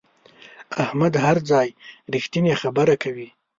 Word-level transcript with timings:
احمد 0.83 1.13
هر 1.25 1.37
ځای 1.49 1.67
رښتینې 2.13 2.53
خبره 2.61 2.95
کوي. 3.03 3.27